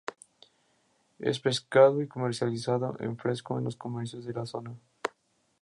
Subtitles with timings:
[1.19, 4.75] Es pescado y comercializado en fresco en los mercados de la zona.